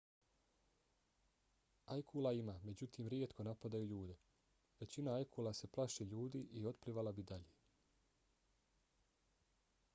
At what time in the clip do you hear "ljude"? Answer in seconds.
3.91-4.15